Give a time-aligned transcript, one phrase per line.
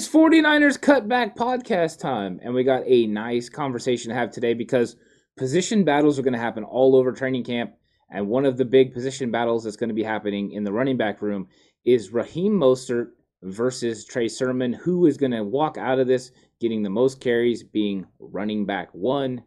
[0.00, 4.96] It's 49ers cutback podcast time, and we got a nice conversation to have today because
[5.36, 7.74] position battles are going to happen all over training camp.
[8.08, 10.96] And one of the big position battles that's going to be happening in the running
[10.96, 11.48] back room
[11.84, 13.08] is Raheem Mostert
[13.42, 14.72] versus Trey Sermon.
[14.72, 18.88] Who is going to walk out of this getting the most carries, being running back
[18.94, 19.44] one?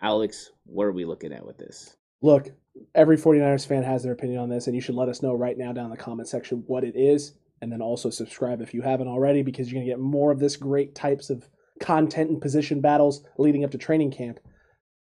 [0.00, 1.96] Alex, what are we looking at with this?
[2.22, 2.48] Look,
[2.96, 5.56] every 49ers fan has their opinion on this, and you should let us know right
[5.56, 7.34] now down in the comment section what it is.
[7.62, 10.40] And then also subscribe if you haven't already, because you're going to get more of
[10.40, 11.48] this great types of
[11.80, 14.40] content and position battles leading up to training camp.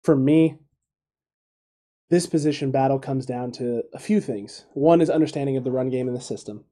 [0.05, 0.58] For me,
[2.11, 4.67] this position battle comes down to a few things.
[4.75, 6.64] One is understanding of the run game and the system,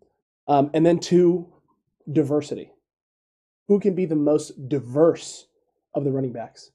[0.46, 1.50] um, and then two,
[2.10, 2.72] diversity.
[3.68, 5.46] Who can be the most diverse
[5.94, 6.70] of the running backs?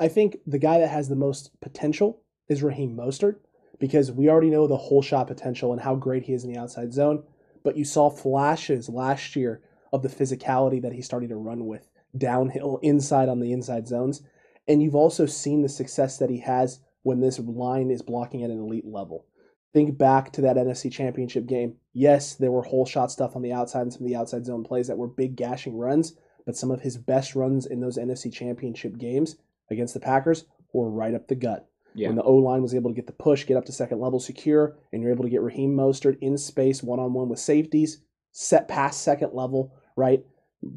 [0.00, 3.36] I think the guy that has the most potential is Raheem Mostert
[3.78, 6.58] because we already know the whole shot potential and how great he is in the
[6.58, 7.22] outside zone.
[7.66, 9.60] But you saw flashes last year
[9.92, 14.22] of the physicality that he's starting to run with downhill, inside on the inside zones.
[14.68, 18.50] And you've also seen the success that he has when this line is blocking at
[18.50, 19.26] an elite level.
[19.74, 21.74] Think back to that NFC championship game.
[21.92, 24.62] Yes, there were whole shot stuff on the outside and some of the outside zone
[24.62, 26.14] plays that were big gashing runs,
[26.44, 29.38] but some of his best runs in those NFC championship games
[29.72, 31.68] against the Packers were right up the gut.
[31.96, 32.08] Yeah.
[32.08, 34.20] When the O line was able to get the push, get up to second level
[34.20, 38.02] secure, and you're able to get Raheem Mostert in space one on one with safeties,
[38.32, 40.24] set past second level, right?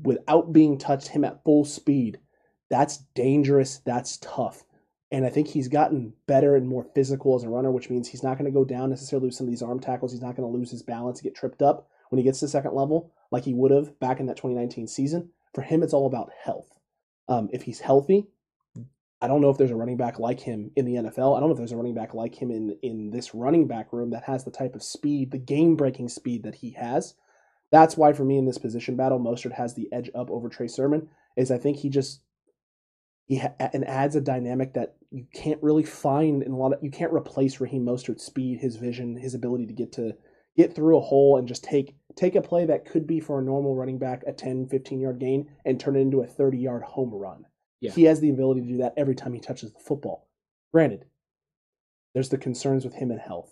[0.03, 2.19] Without being touched, him at full speed.
[2.69, 3.79] That's dangerous.
[3.79, 4.63] That's tough.
[5.11, 8.23] And I think he's gotten better and more physical as a runner, which means he's
[8.23, 10.11] not going to go down necessarily with some of these arm tackles.
[10.11, 12.73] He's not going to lose his balance, get tripped up when he gets to second
[12.73, 15.29] level like he would have back in that 2019 season.
[15.53, 16.69] For him, it's all about health.
[17.27, 18.27] Um, if he's healthy,
[19.21, 21.35] I don't know if there's a running back like him in the NFL.
[21.35, 23.91] I don't know if there's a running back like him in in this running back
[23.91, 27.15] room that has the type of speed, the game breaking speed that he has.
[27.71, 30.67] That's why for me in this position battle, Mostert has the edge up over Trey
[30.67, 31.09] Sermon.
[31.35, 32.21] Is I think he just
[33.25, 36.83] he ha- and adds a dynamic that you can't really find in a lot of
[36.83, 40.13] you can't replace Raheem Mostert's speed, his vision, his ability to get to
[40.55, 43.43] get through a hole and just take take a play that could be for a
[43.43, 46.83] normal running back a 10 15 yard gain and turn it into a 30 yard
[46.83, 47.45] home run.
[47.81, 47.91] Yeah.
[47.91, 50.27] He has the ability to do that every time he touches the football.
[50.73, 51.05] Granted,
[52.13, 53.51] there's the concerns with him and health.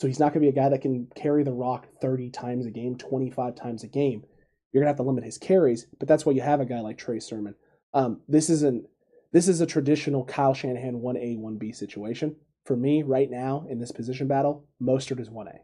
[0.00, 2.66] So he's not going to be a guy that can carry the rock 30 times
[2.66, 4.24] a game, 25 times a game.
[4.72, 6.80] You're going to have to limit his carries, but that's why you have a guy
[6.80, 7.54] like Trey Sermon.
[7.94, 8.86] Um, this isn't
[9.32, 12.36] this is a traditional Kyle Shanahan 1A, 1B situation.
[12.64, 15.58] For me, right now in this position battle, Mostert is 1A.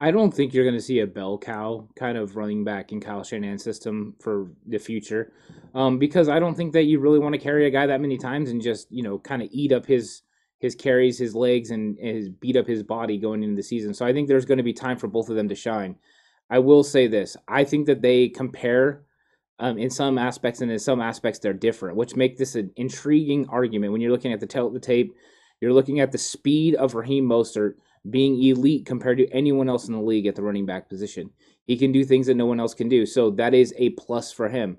[0.00, 3.00] I don't think you're going to see a bell cow kind of running back in
[3.00, 5.32] Kyle Shanahan's system for the future,
[5.74, 8.18] um, because I don't think that you really want to carry a guy that many
[8.18, 10.22] times and just you know kind of eat up his
[10.58, 13.94] his carries, his legs, and his beat up his body going into the season.
[13.94, 15.96] So I think there's going to be time for both of them to shine.
[16.50, 19.02] I will say this: I think that they compare
[19.58, 23.48] um, in some aspects, and in some aspects they're different, which make this an intriguing
[23.48, 23.92] argument.
[23.92, 25.14] When you're looking at the, the tape,
[25.62, 27.76] you're looking at the speed of Raheem Mostert
[28.10, 31.30] being elite compared to anyone else in the league at the running back position.
[31.64, 34.32] He can do things that no one else can do, so that is a plus
[34.32, 34.78] for him.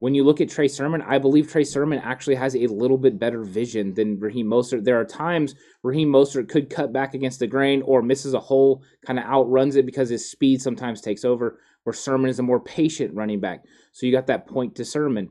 [0.00, 3.18] When you look at Trey Sermon, I believe Trey Sermon actually has a little bit
[3.18, 4.84] better vision than Raheem Mostert.
[4.84, 8.82] There are times Raheem Mostert could cut back against the grain or misses a hole,
[9.06, 11.58] kind of outruns it because his speed sometimes takes over.
[11.84, 15.30] Where Sermon is a more patient running back, so you got that point to Sermon.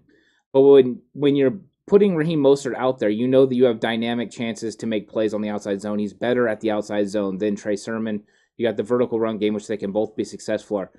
[0.53, 4.31] But when when you're putting Raheem Mostert out there, you know that you have dynamic
[4.31, 5.99] chances to make plays on the outside zone.
[5.99, 8.23] He's better at the outside zone than Trey Sermon.
[8.57, 10.91] You got the vertical run game, which they can both be successful at.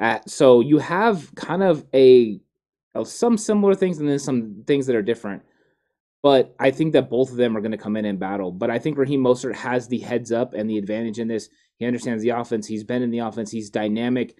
[0.00, 2.40] Uh, so you have kind of a
[3.04, 5.42] some similar things and then some things that are different.
[6.22, 8.52] But I think that both of them are going to come in and battle.
[8.52, 11.48] But I think Raheem Mostert has the heads up and the advantage in this.
[11.76, 12.66] He understands the offense.
[12.66, 13.50] He's been in the offense.
[13.50, 14.36] He's dynamic.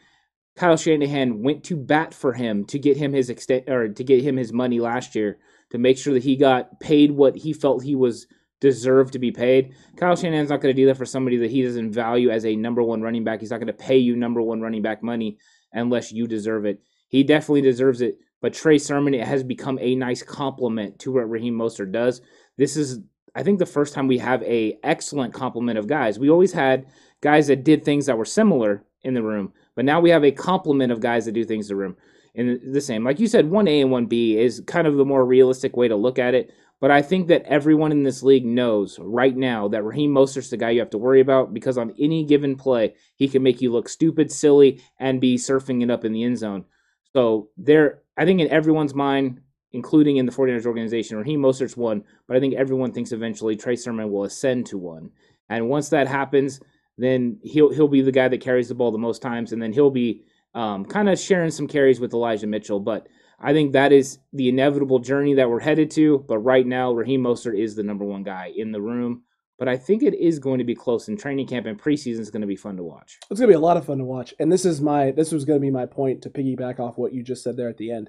[0.57, 4.23] Kyle Shanahan went to bat for him to get him his extent or to get
[4.23, 5.39] him his money last year
[5.71, 8.27] to make sure that he got paid what he felt he was
[8.61, 9.75] deserved to be paid.
[9.97, 12.57] Kyle Shanahan's not going to do that for somebody that he doesn't value as a
[12.57, 13.41] number one running back.
[13.41, 15.39] He's not going to pay you number one running back money
[15.73, 16.83] unless you deserve it.
[17.09, 18.19] He definitely deserves it.
[18.41, 22.21] But Trey Sermon it has become a nice compliment to what Raheem Mostert does.
[22.57, 23.01] This is,
[23.35, 26.19] I think, the first time we have a excellent complement of guys.
[26.19, 26.87] We always had
[27.21, 30.33] guys that did things that were similar in the room, but now we have a
[30.33, 31.97] complement of guys that do things in the room.
[32.35, 33.05] In the same.
[33.05, 35.89] Like you said, one A and one B is kind of the more realistic way
[35.89, 36.53] to look at it.
[36.81, 40.57] But I think that everyone in this league knows right now that Raheem Mostert's the
[40.57, 43.71] guy you have to worry about because on any given play, he can make you
[43.71, 46.65] look stupid, silly, and be surfing it up in the end zone.
[47.13, 49.43] So there, I think in everyone's mind,
[49.73, 53.77] including in the 49ers organization, Raheem Mostert's one, but I think everyone thinks eventually Trey
[53.77, 55.11] Sermon will ascend to one.
[55.51, 56.61] And once that happens,
[56.97, 59.73] then he'll he'll be the guy that carries the ball the most times, and then
[59.73, 60.23] he'll be
[60.55, 62.81] um, kind of sharing some carries with Elijah Mitchell.
[62.81, 63.09] But
[63.39, 66.25] I think that is the inevitable journey that we're headed to.
[66.29, 69.23] But right now, Raheem Mostert is the number one guy in the room.
[69.59, 72.31] But I think it is going to be close in training camp and preseason is
[72.31, 73.19] going to be fun to watch.
[73.31, 74.33] It's going to be a lot of fun to watch.
[74.39, 77.13] And this is my this was going to be my point to piggyback off what
[77.13, 78.09] you just said there at the end.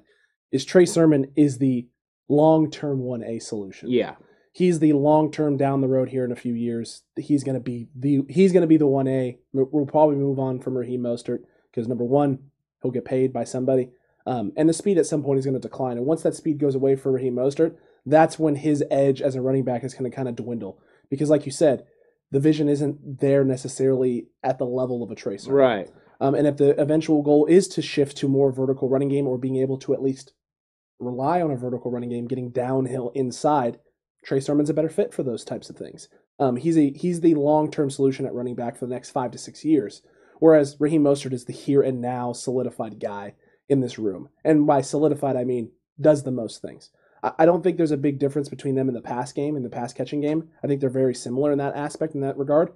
[0.50, 1.88] Is Trey Sermon is the
[2.28, 3.90] long term one A solution.
[3.90, 4.14] Yeah.
[4.52, 7.02] He's the long term down the road here in a few years.
[7.16, 9.38] He's going to be the he's going to be the one A.
[9.52, 11.40] We'll probably move on from Raheem Mostert
[11.72, 12.38] because number one,
[12.82, 13.90] he'll get paid by somebody.
[14.26, 15.96] Um, and the speed at some point is going to decline.
[15.96, 17.74] And once that speed goes away for Raheem Mostert,
[18.06, 20.78] that's when his edge as a running back is going to kind of dwindle.
[21.10, 21.84] Because, like you said,
[22.30, 25.52] the vision isn't there necessarily at the level of a tracer.
[25.52, 25.90] Right.
[26.20, 29.38] Um, and if the eventual goal is to shift to more vertical running game or
[29.38, 30.32] being able to at least
[31.00, 33.78] rely on a vertical running game, getting downhill inside,
[34.24, 36.08] Trey Sermon's a better fit for those types of things.
[36.38, 39.30] Um, he's a he's the long term solution at running back for the next five
[39.32, 40.02] to six years.
[40.42, 43.34] Whereas Raheem Mostert is the here and now solidified guy
[43.68, 44.28] in this room.
[44.42, 46.90] And by solidified, I mean does the most things.
[47.22, 49.70] I don't think there's a big difference between them in the pass game and the
[49.70, 50.48] pass catching game.
[50.60, 52.72] I think they're very similar in that aspect, in that regard.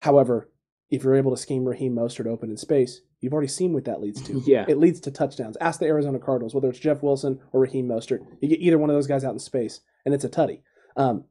[0.00, 0.48] However,
[0.88, 4.00] if you're able to scheme Raheem Mostert open in space, you've already seen what that
[4.00, 4.42] leads to.
[4.46, 4.64] Yeah.
[4.66, 5.58] It leads to touchdowns.
[5.60, 8.20] Ask the Arizona Cardinals, whether it's Jeff Wilson or Raheem Mostert.
[8.40, 10.62] You get either one of those guys out in space, and it's a tutty.
[10.96, 11.24] Um,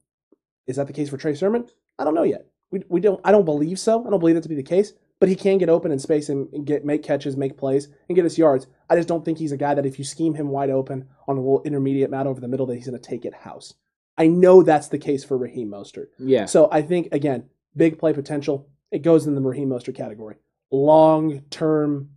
[0.68, 1.66] is that the case for Trey Sermon?
[1.98, 2.46] I don't know yet.
[2.70, 3.20] We, we don't.
[3.24, 4.06] I don't believe so.
[4.06, 6.30] I don't believe that to be the case but he can get open in space
[6.30, 8.68] and get make catches, make plays, and get us yards.
[8.90, 11.38] I just don't think he's a guy that if you scheme him wide open on
[11.38, 13.74] a little intermediate mat over the middle, that he's going to take it house.
[14.18, 16.08] I know that's the case for Raheem Mostert.
[16.18, 16.46] Yeah.
[16.46, 17.46] So I think again,
[17.76, 18.68] big play potential.
[18.92, 20.36] It goes in the Raheem Mostert category.
[20.72, 22.10] Long term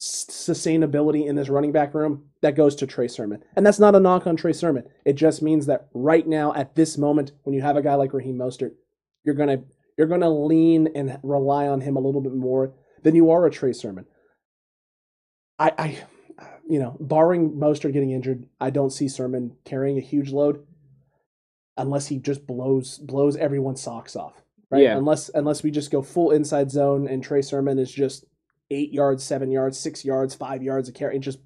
[0.00, 4.00] sustainability in this running back room that goes to Trey Sermon, and that's not a
[4.00, 4.84] knock on Trey Sermon.
[5.04, 8.12] It just means that right now, at this moment, when you have a guy like
[8.12, 8.72] Raheem Mostert,
[9.24, 9.64] you're going to
[9.96, 13.46] you're going to lean and rely on him a little bit more than you are
[13.46, 14.06] a Trey Sermon.
[15.58, 15.98] I, I,
[16.68, 20.64] you know, barring Mostert getting injured, I don't see Sermon carrying a huge load
[21.76, 24.42] unless he just blows blows everyone's socks off.
[24.70, 24.84] Right?
[24.84, 24.96] Yeah.
[24.96, 28.24] Unless unless we just go full inside zone and Trey Sermon is just
[28.70, 31.40] eight yards, seven yards, six yards, five yards of carry, and just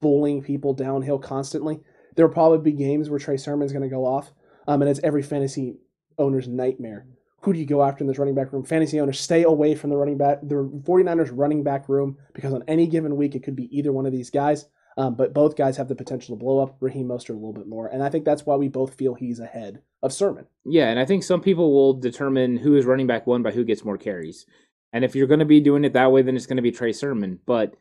[0.00, 1.80] bullying people downhill constantly.
[2.14, 4.32] There will probably be games where Trey Sermon's going to go off,
[4.68, 5.78] um, and it's every fantasy
[6.18, 7.06] owner's nightmare
[7.40, 8.64] who do you go after in this running back room?
[8.64, 12.64] Fantasy owners, stay away from the running back, the 49ers running back room, because on
[12.68, 14.66] any given week, it could be either one of these guys.
[14.96, 17.68] Um, but both guys have the potential to blow up Raheem Mostert a little bit
[17.68, 17.86] more.
[17.86, 20.46] And I think that's why we both feel he's ahead of Sermon.
[20.64, 23.64] Yeah, and I think some people will determine who is running back one by who
[23.64, 24.44] gets more carries.
[24.92, 26.72] And if you're going to be doing it that way, then it's going to be
[26.72, 27.38] Trey Sermon.
[27.46, 27.76] But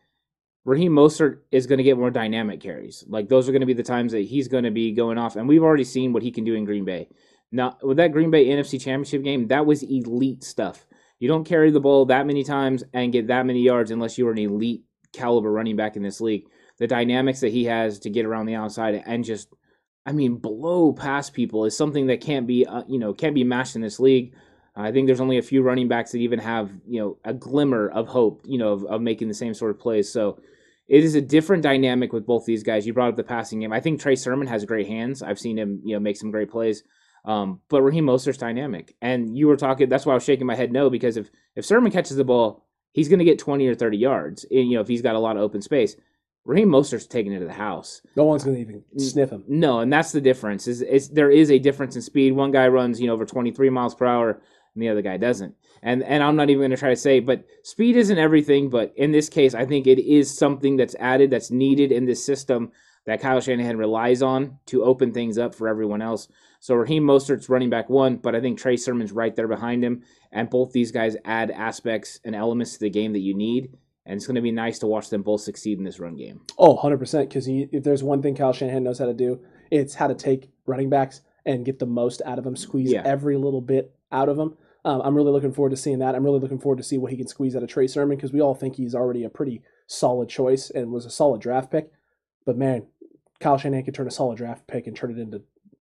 [0.65, 3.03] Raheem Mostert is going to get more dynamic carries.
[3.07, 5.35] Like those are going to be the times that he's going to be going off.
[5.35, 7.09] And we've already seen what he can do in Green Bay.
[7.51, 10.85] Now, with that Green Bay NFC Championship game, that was elite stuff.
[11.19, 14.27] You don't carry the ball that many times and get that many yards unless you
[14.27, 16.45] are an elite caliber running back in this league.
[16.77, 19.53] The dynamics that he has to get around the outside and just,
[20.05, 23.43] I mean, blow past people is something that can't be, uh, you know, can't be
[23.43, 24.33] matched in this league.
[24.75, 27.89] I think there's only a few running backs that even have, you know, a glimmer
[27.89, 30.09] of hope, you know, of, of making the same sort of plays.
[30.09, 30.39] So
[30.87, 32.87] it is a different dynamic with both these guys.
[32.87, 33.73] You brought up the passing game.
[33.73, 35.21] I think Trey Sermon has great hands.
[35.21, 36.83] I've seen him, you know, make some great plays.
[37.25, 39.89] Um, but Raheem Mostert's dynamic, and you were talking.
[39.89, 42.65] That's why I was shaking my head no because if if Sermon catches the ball,
[42.91, 44.45] he's going to get twenty or thirty yards.
[44.49, 45.95] And, you know, if he's got a lot of open space,
[46.45, 48.01] Raheem Mostert's taking it to the house.
[48.15, 49.43] No one's going to even sniff him.
[49.47, 50.67] No, and that's the difference.
[50.67, 52.33] Is is there is a difference in speed.
[52.33, 54.41] One guy runs you know over twenty three miles per hour,
[54.73, 55.55] and the other guy doesn't.
[55.83, 58.69] And and I'm not even going to try to say, but speed isn't everything.
[58.69, 62.23] But in this case, I think it is something that's added, that's needed in this
[62.25, 62.71] system
[63.09, 66.27] that Kyle Shanahan relies on to open things up for everyone else.
[66.59, 70.03] So Raheem Mostert's running back one, but I think Trey Sermon's right there behind him.
[70.31, 73.75] And both these guys add aspects and elements to the game that you need.
[74.05, 76.41] And it's going to be nice to watch them both succeed in this run game.
[76.57, 77.29] Oh, 100%.
[77.29, 80.51] Because if there's one thing Kyle Shanahan knows how to do, it's how to take
[80.65, 83.01] running backs and get the most out of them, squeeze yeah.
[83.05, 84.57] every little bit out of them.
[84.85, 86.15] Um, I'm really looking forward to seeing that.
[86.15, 88.31] I'm really looking forward to see what he can squeeze out of Trey Sermon because
[88.31, 91.91] we all think he's already a pretty solid choice and was a solid draft pick.
[92.45, 92.87] But man,
[93.39, 95.41] Kyle Shanahan could turn a solid draft pick and turn it into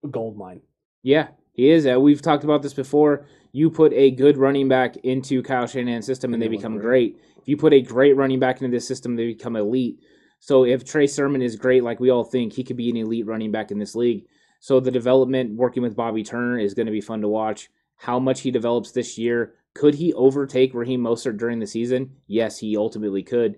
[0.04, 0.60] a gold mine.
[1.02, 1.86] Yeah, he is.
[1.86, 3.26] Uh, we've talked about this before.
[3.52, 7.16] You put a good running back into Kyle Shanahan's system and, and they become great.
[7.16, 7.24] great.
[7.42, 9.98] If you put a great running back into this system, they become elite.
[10.38, 13.26] So if Trey Sermon is great, like we all think, he could be an elite
[13.26, 14.26] running back in this league.
[14.60, 17.68] So the development working with Bobby Turner is going to be fun to watch.
[17.96, 19.54] How much he develops this year.
[19.74, 22.16] Could he overtake Raheem Mostert during the season?
[22.26, 23.56] Yes, he ultimately could.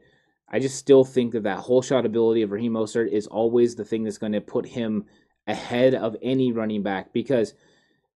[0.53, 3.85] I just still think that that whole shot ability of Raheem Mostert is always the
[3.85, 5.07] thing that's going to put him
[5.47, 7.55] ahead of any running back because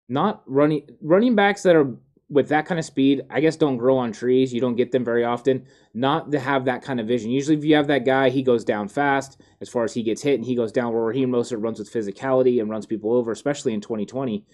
[0.09, 1.97] not running running backs that are
[2.29, 4.53] with that kind of speed, I guess don't grow on trees.
[4.53, 5.67] You don't get them very often.
[5.95, 7.31] Not to have that kind of vision.
[7.31, 10.23] Usually, if you have that guy, he goes down fast as far as he gets
[10.23, 13.31] hit, and he goes down where Raheem Mostert runs with physicality and runs people over,
[13.31, 14.45] especially in 2020.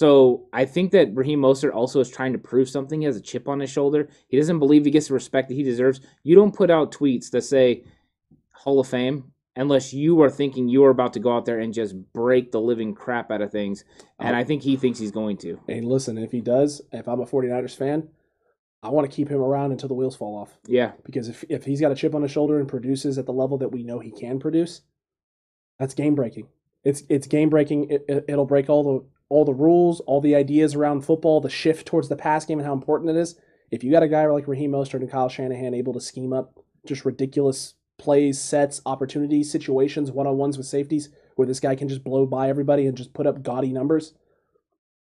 [0.00, 3.02] So I think that Raheem Mostert also is trying to prove something.
[3.02, 4.08] He has a chip on his shoulder.
[4.28, 6.00] He doesn't believe he gets the respect that he deserves.
[6.22, 7.84] You don't put out tweets that say
[8.50, 11.74] Hall of Fame unless you are thinking you are about to go out there and
[11.74, 13.84] just break the living crap out of things.
[14.18, 15.60] And I think he thinks he's going to.
[15.68, 18.08] And listen, if he does, if I'm a 49ers fan,
[18.82, 20.56] I want to keep him around until the wheels fall off.
[20.66, 20.92] Yeah.
[21.04, 23.58] Because if, if he's got a chip on his shoulder and produces at the level
[23.58, 24.80] that we know he can produce,
[25.78, 26.48] that's game breaking.
[26.84, 27.90] It's it's game breaking.
[27.90, 31.48] It, it, it'll break all the all the rules, all the ideas around football, the
[31.48, 33.36] shift towards the pass game and how important it is.
[33.70, 36.58] If you got a guy like Raheem Mostert and Kyle Shanahan able to scheme up
[36.86, 41.88] just ridiculous plays, sets, opportunities, situations, one on ones with safeties, where this guy can
[41.88, 44.14] just blow by everybody and just put up gaudy numbers.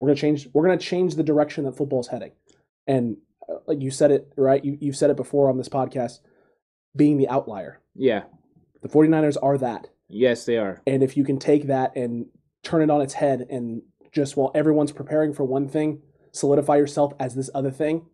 [0.01, 0.49] We're gonna change.
[0.53, 2.33] We're gonna change the direction that football's heading.
[2.87, 3.17] And
[3.49, 6.19] uh, like you said it right, you you've said it before on this podcast,
[6.95, 7.81] being the outlier.
[7.95, 8.25] Yeah.
[8.83, 9.89] The 49ers are that.
[10.09, 10.83] Yes, they are.
[10.87, 12.27] And if you can take that and
[12.63, 16.03] turn it on its head and just while everyone's preparing for one thing,
[16.33, 18.07] solidify yourself as this other thing.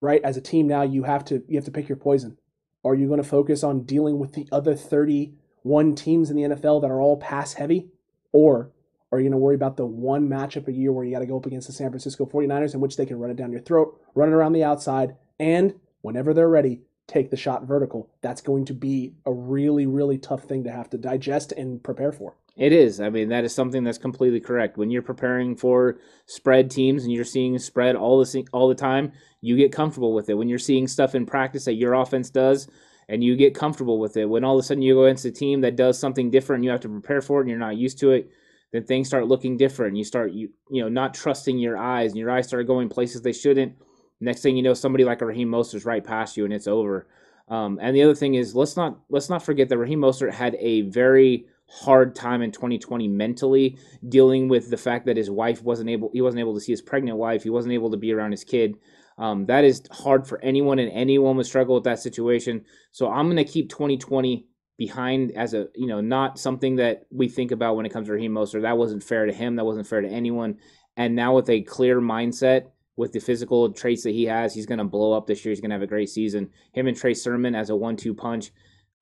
[0.00, 0.22] Right?
[0.22, 2.38] As a team now you have to you have to pick your poison.
[2.84, 6.82] Are you going to focus on dealing with the other 31 teams in the NFL
[6.82, 7.88] that are all pass heavy?
[8.32, 8.70] Or
[9.10, 11.26] are you going to worry about the one matchup a year where you got to
[11.26, 13.60] go up against the San Francisco 49ers in which they can run it down your
[13.60, 18.10] throat, run it around the outside, and whenever they're ready, take the shot vertical?
[18.20, 22.12] That's going to be a really, really tough thing to have to digest and prepare
[22.12, 22.36] for.
[22.56, 23.00] It is.
[23.00, 24.78] I mean, that is something that's completely correct.
[24.78, 29.12] When you're preparing for spread teams and you're seeing spread all the all the time,
[29.42, 30.34] you get comfortable with it.
[30.34, 32.68] When you're seeing stuff in practice that your offense does,
[33.08, 34.24] and you get comfortable with it.
[34.24, 36.64] When all of a sudden you go against a team that does something different, and
[36.64, 38.30] you have to prepare for it, and you're not used to it,
[38.72, 39.96] then things start looking different.
[39.96, 43.22] You start you you know not trusting your eyes, and your eyes start going places
[43.22, 43.76] they shouldn't.
[44.20, 47.06] Next thing you know, somebody like Raheem Mostert is right past you, and it's over.
[47.48, 50.56] Um, and the other thing is, let's not let's not forget that Raheem Mostert had
[50.58, 55.90] a very hard time in 2020 mentally dealing with the fact that his wife wasn't
[55.90, 58.30] able he wasn't able to see his pregnant wife he wasn't able to be around
[58.30, 58.76] his kid.
[59.18, 62.64] Um, that is hard for anyone and anyone would struggle with that situation.
[62.92, 64.46] So i'm going to keep 2020
[64.78, 68.12] behind as a you know not something that we think about when it comes to
[68.12, 68.62] Raheem Mostert.
[68.62, 70.58] That wasn't fair to him that wasn't fair to anyone.
[70.96, 74.78] And now with a clear mindset with the physical traits that he has he's going
[74.78, 75.50] to blow up this year.
[75.50, 76.50] He's going to have a great season.
[76.72, 78.52] Him and Trey Sermon as a one-two punch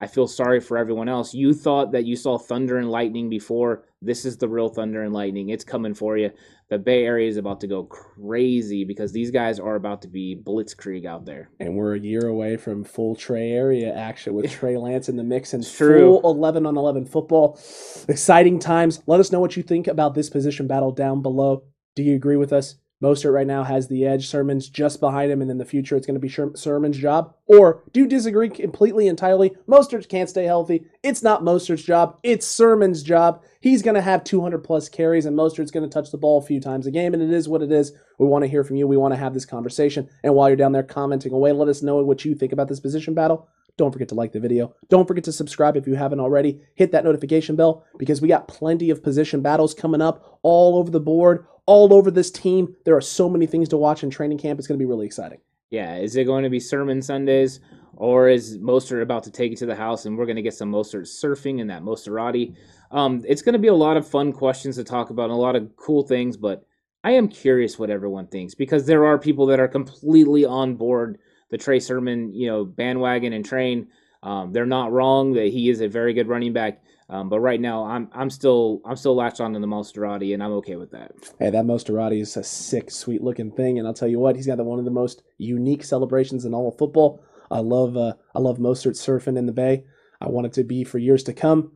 [0.05, 1.33] I feel sorry for everyone else.
[1.33, 3.87] You thought that you saw thunder and lightning before.
[4.03, 5.49] This is the real thunder and lightning.
[5.49, 6.31] It's coming for you.
[6.69, 10.37] The Bay Area is about to go crazy because these guys are about to be
[10.37, 11.49] blitzkrieg out there.
[11.59, 15.25] And we're a year away from full Trey area action with Trey Lance in the
[15.25, 16.21] mix and True.
[16.21, 17.59] full 11 on 11 football.
[18.07, 19.03] Exciting times.
[19.07, 21.65] Let us know what you think about this position battle down below.
[21.97, 22.75] Do you agree with us?
[23.05, 24.27] Mostert right now has the edge.
[24.27, 27.35] Sermon's just behind him, and in the future, it's going to be Sermon's job.
[27.47, 29.51] Or do you disagree completely entirely?
[29.69, 30.87] Mostert can't stay healthy.
[31.03, 32.19] It's not Mostert's job.
[32.23, 33.43] It's Sermon's job.
[33.61, 36.47] He's going to have 200 plus carries, and Mostert's going to touch the ball a
[36.47, 37.93] few times a game, and it is what it is.
[38.19, 38.87] We want to hear from you.
[38.87, 40.09] We want to have this conversation.
[40.23, 42.81] And while you're down there commenting away, let us know what you think about this
[42.81, 43.49] position battle.
[43.77, 44.75] Don't forget to like the video.
[44.89, 46.61] Don't forget to subscribe if you haven't already.
[46.75, 50.91] Hit that notification bell because we got plenty of position battles coming up all over
[50.91, 52.77] the board, all over this team.
[52.85, 54.59] There are so many things to watch in training camp.
[54.59, 55.39] It's going to be really exciting.
[55.71, 57.59] Yeah, is it going to be sermon Sundays
[57.97, 60.55] or is Mostert about to take it to the house and we're going to get
[60.55, 62.55] some Mostert surfing and that Mosterati?
[62.93, 65.37] Um, it's going to be a lot of fun questions to talk about and a
[65.37, 66.65] lot of cool things, but
[67.03, 71.19] I am curious what everyone thinks because there are people that are completely on board
[71.51, 73.89] the Trey Sermon, you know, bandwagon and train.
[74.23, 76.83] Um, they're not wrong that he is a very good running back.
[77.09, 80.43] Um, but right now, I'm I'm still I'm still latched on to the Mosterati, and
[80.43, 81.13] I'm okay with that.
[81.39, 84.47] Hey, that Mosterati is a sick, sweet looking thing, and I'll tell you what, he's
[84.47, 87.23] got the, one of the most unique celebrations in all of football.
[87.51, 89.85] I love uh, I love Mostert surfing in the Bay.
[90.21, 91.73] I want it to be for years to come.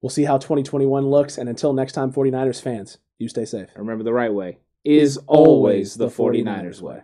[0.00, 3.68] We'll see how 2021 looks, and until next time, 49ers fans, you stay safe.
[3.76, 7.02] Remember, the right way is always the 49ers way.